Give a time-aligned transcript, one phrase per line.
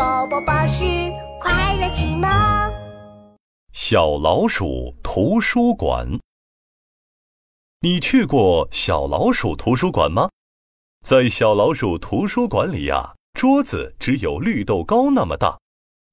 [0.00, 0.82] 宝宝巴士
[1.38, 2.26] 快乐启蒙。
[3.74, 6.08] 小老鼠图书馆，
[7.80, 10.30] 你去过小老鼠图书馆吗？
[11.04, 15.58] 在小老鼠图书馆里呀，桌子只有绿豆糕那么大，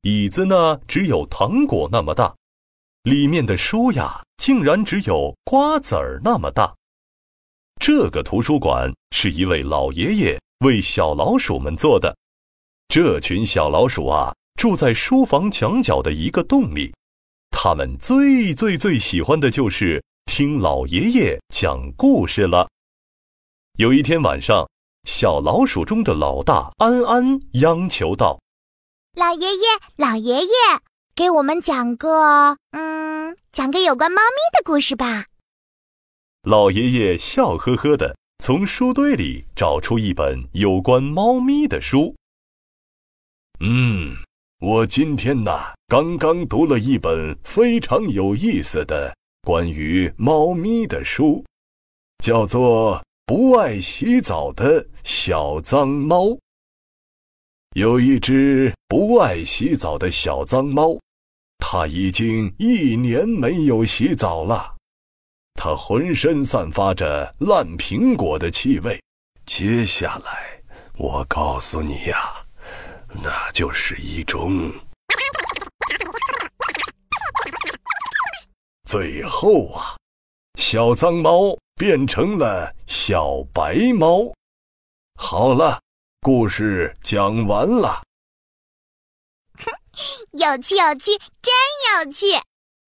[0.02, 2.36] 椅子呢只有糖果那么大，
[3.04, 6.76] 里面的书呀，竟然只有瓜子儿那么大。
[7.80, 12.14] 这个图书馆是一位老爷爷为小老鼠们做的。
[12.90, 16.94] 这群小老鼠啊，住在书房墙角的一个洞里。
[17.52, 22.70] 他们最最最喜欢的就是听老爷爷讲故事了。
[23.78, 24.70] 有一天晚上，
[25.04, 28.40] 小老鼠中的老大安安央求道
[29.16, 29.64] ：“老爷爷，
[29.98, 30.52] 老爷爷，
[31.14, 32.58] 给我们讲个……
[32.72, 35.26] 嗯，讲个有关猫咪的故事吧。”
[36.44, 42.16] 老爷爷笑呵呵的从书堆里找出一本有关猫咪的书。
[43.60, 44.16] 嗯，
[44.60, 51.44] 我今天呐刚刚读了一本非常有意思的关于猫咪的书，
[52.24, 56.26] 叫做《不爱洗澡的小脏猫》。
[57.76, 61.00] 有一只不爱洗澡的小脏猫，
[61.58, 64.76] 它已经一年没有洗澡了，
[65.56, 69.02] 它浑身散发着烂苹果的气味。
[69.48, 70.62] 接下来，
[70.98, 72.44] 我告诉你呀。
[73.14, 74.72] 那就是一种。
[78.86, 79.98] 最后啊，
[80.60, 84.34] 小脏猫变成了小白猫。
[85.16, 85.82] 好了，
[86.22, 88.02] 故事讲完了。
[89.58, 89.72] 哼，
[90.38, 91.54] 有趣有趣，真
[92.06, 92.28] 有趣！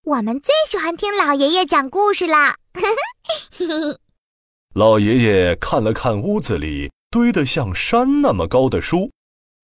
[0.03, 2.55] 我们最喜欢听老爷爷讲故事啦。
[4.75, 9.11] 老爷爷看了看屋子里堆得像山那么高的书。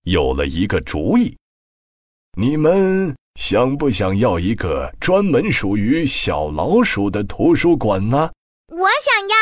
[0.05, 1.35] 有了一个主意，
[2.37, 8.31] 你们想不想要一个专门属于小老鼠的图书馆呢？
[8.67, 9.35] 我想要。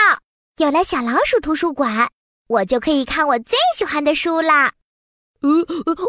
[0.57, 2.09] 有了小老鼠图书馆，
[2.47, 4.71] 我就可以看我最喜欢的书啦。
[5.41, 5.49] 呃，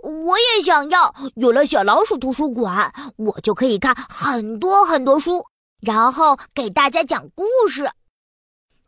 [0.09, 1.12] 我也想要。
[1.34, 5.44] 有了小老鼠图书馆，我就可以看很多很多书，
[5.81, 7.82] 然后给大家讲故事。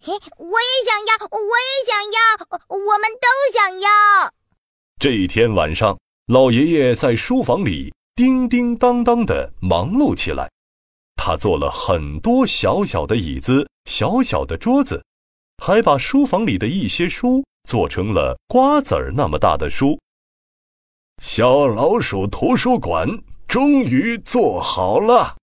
[0.00, 2.20] 嘿，我也想要，我也想要，
[2.68, 3.90] 我们都想要。
[4.98, 5.98] 这一天晚上，
[6.28, 10.50] 老爷爷在书房里叮叮当当的忙碌起来。
[11.16, 15.04] 他做了很多小小的椅子、小小的桌子，
[15.62, 20.00] 还把书房里的一些书做成了瓜子儿那么大的书。
[21.22, 23.06] 小老鼠图书馆
[23.46, 25.36] 终于做好了，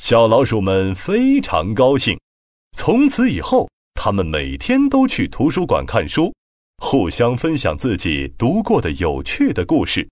[0.00, 2.18] 小老鼠们非常高兴。
[2.74, 6.32] 从此以后，他们每天都去图书馆看书。
[6.78, 10.08] 互相分享自己读过的有趣的故事。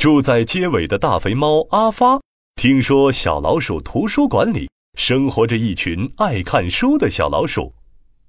[0.00, 2.20] 住在街尾的大肥猫阿发
[2.54, 7.72] 听说小老鼠图书馆里生活着一群爱看书的小老鼠，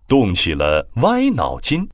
[0.08, 1.88] 动起了歪脑筋。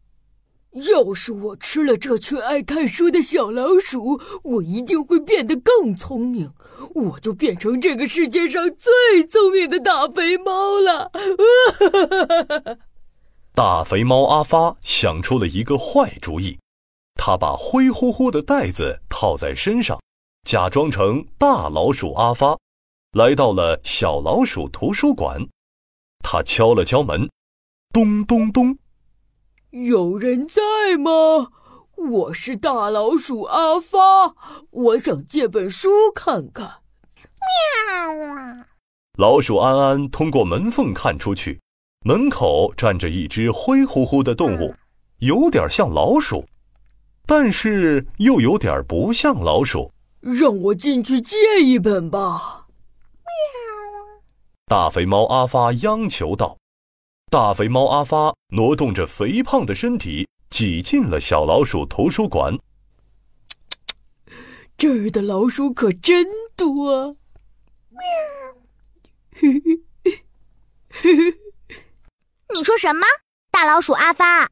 [0.93, 6.51] 要是我吃了这群爱看书的小老鼠，我一定会变得更聪明，
[6.93, 11.11] 我就变成这个世界上最聪明的大肥猫了。
[13.55, 16.59] 大肥猫阿发想出了一个坏主意，
[17.15, 19.97] 他把灰乎乎的袋子套在身上，
[20.43, 22.57] 假装成大老鼠阿发，
[23.13, 25.39] 来到了小老鼠图书馆。
[26.19, 27.29] 他敲了敲门，
[27.93, 28.77] 咚咚咚，
[29.69, 30.61] 有人在
[30.97, 31.53] 吗？
[31.95, 34.35] 我是大老鼠阿发，
[34.69, 36.81] 我想借本书看看。
[37.87, 38.67] 喵啊！
[39.17, 41.61] 老鼠安安通过门缝看出去。
[42.07, 44.71] 门口站着一只灰乎乎的动物，
[45.17, 46.45] 有点像老鼠，
[47.25, 49.91] 但是又有点不像老鼠。
[50.21, 52.67] 让我进去借一本吧！
[53.17, 54.21] 喵！
[54.67, 56.55] 大肥猫阿发央求道。
[57.31, 62.55] 大肥猫阿发挪动着肥胖的身体，挤进了小老鼠图书馆。
[64.77, 67.17] 这儿的老鼠可真多！
[67.89, 67.99] 喵！
[69.35, 69.81] 嘿嘿
[72.65, 73.05] 说什么，
[73.51, 74.49] 大老鼠阿发？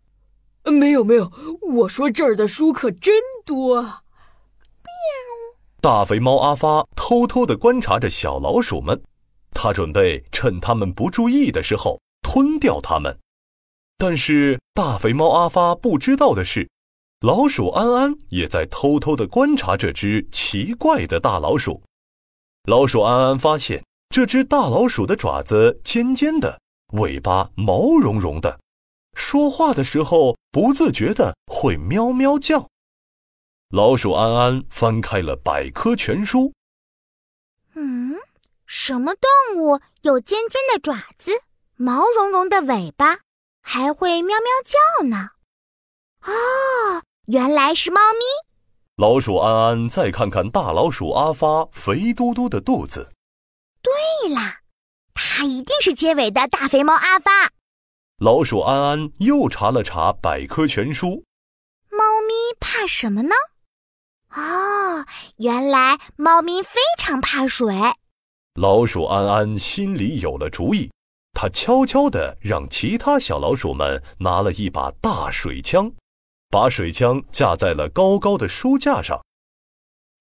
[0.66, 1.32] 没有没有，
[1.80, 3.12] 我说这儿的书可真
[3.44, 3.82] 多。
[3.82, 3.92] 喵！
[5.82, 9.02] 大肥猫阿发偷偷的观察着小老鼠们，
[9.56, 13.18] 他准备趁他们不注意的时候吞掉它们。
[13.98, 16.70] 但是大肥猫阿发不知道的是，
[17.22, 21.82] 老鼠安安也在偷偷的观察这只奇怪的大老鼠。
[22.66, 26.60] 老鼠安安发现，这只大老鼠的爪子尖尖的。
[26.94, 28.60] 尾巴毛茸茸的，
[29.16, 32.68] 说话的时候不自觉的会喵喵叫。
[33.70, 36.54] 老鼠安安翻开了百科全书。
[37.74, 38.16] 嗯，
[38.68, 41.32] 什么动物有尖尖的爪子、
[41.76, 43.18] 毛茸茸的尾巴，
[43.64, 45.32] 还会喵喵叫呢？
[46.22, 48.20] 哦，原来是猫咪。
[48.98, 53.12] 老鼠安安再看看大老鼠阿发肥嘟嘟的肚子。
[53.82, 54.60] 对啦，
[55.14, 57.50] 它一定是结尾的大肥猫阿发。
[58.18, 61.24] 老鼠安安又查了查百科全书。
[61.90, 63.36] 猫咪怕什么呢？
[64.36, 65.06] 哦，
[65.38, 67.76] 原来猫咪非常怕水。
[68.56, 70.92] 老鼠安安心里有了主意，
[71.34, 75.92] 他悄悄地让其他小老鼠们拿了一把大水枪，
[76.50, 79.20] 把水枪架在了高高的书架上。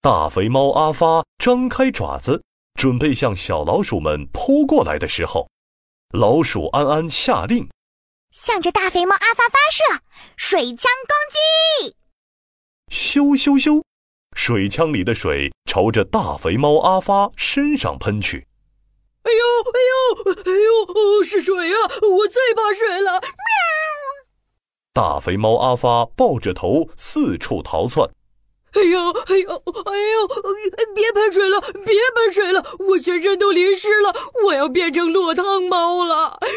[0.01, 2.43] 大肥猫阿发张开爪子，
[2.75, 5.49] 准备向小老鼠们扑过来的时候，
[6.09, 7.69] 老鼠安安下令
[8.31, 10.03] ：“向着大肥猫阿发发射
[10.35, 11.95] 水枪攻击！”
[12.91, 13.81] 咻咻咻！
[14.35, 18.47] 水枪里的水朝着大肥猫阿发身上喷去。
[19.23, 19.39] 哎呦
[19.71, 21.23] 哎呦哎呦！
[21.23, 21.77] 是水啊！
[22.01, 23.21] 我最怕水了！
[23.21, 23.29] 喵！
[24.91, 28.09] 大肥猫阿发抱着头四处逃窜。
[28.75, 29.55] 哎呦哎呦
[29.85, 30.27] 哎呦！
[30.95, 31.61] 别喷水了！
[31.85, 32.63] 别喷水了！
[32.79, 34.13] 我全身都淋湿了！
[34.45, 36.39] 我要变成落汤猫了！
[36.41, 36.49] 喵！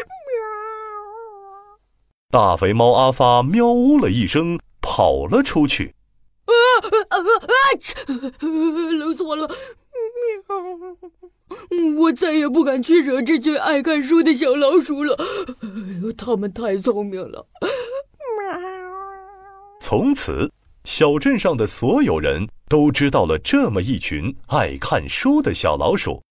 [2.29, 5.95] 大肥猫阿发喵呜了一声，跑了出去。
[6.45, 6.53] 啊
[7.09, 7.53] 啊啊！
[8.99, 9.47] 冷死我了！
[9.47, 9.55] 喵！
[11.99, 15.15] 我再也不敢去惹这群爱看书的小老鼠了。
[15.61, 15.67] 哎
[16.01, 17.45] 呦，他们太聪明了！
[17.61, 18.59] 喵！
[19.79, 20.51] 从此，
[20.87, 26.23] 小镇上的所有人都知道了这么一群爱看书的小老鼠。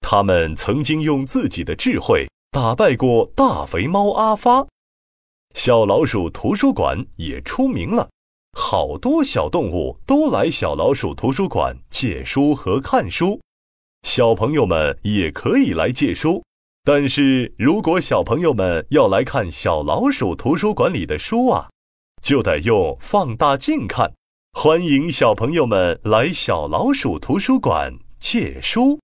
[0.00, 4.66] 他们曾经用自己的智慧打败过大肥猫阿发，
[5.54, 8.10] 小老鼠图书馆也出名了。
[8.58, 13.40] 好多小动物都来小老鼠图书馆借书和看书，
[14.02, 16.42] 小朋友们也可以来借书。
[16.82, 21.70] 但是如果小朋友们要来看小老鼠图书馆里的书啊，
[22.24, 24.10] 就得用放大镜看。
[24.54, 29.03] 欢迎小朋友们来小老鼠图书馆借书。